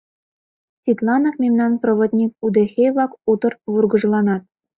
[0.83, 4.43] Тидланак мемнан проводник-удэхей-влак утыр вургыжланат.